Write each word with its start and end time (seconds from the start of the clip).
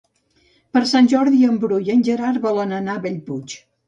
Per 0.77 0.81
Sant 0.91 1.09
Jordi 1.11 1.41
en 1.47 1.59
Bru 1.63 1.77
i 1.87 1.91
en 1.97 2.01
Gerard 2.07 2.41
volen 2.47 2.73
anar 2.79 2.97
a 2.97 3.03
Bellpuig. 3.05 3.55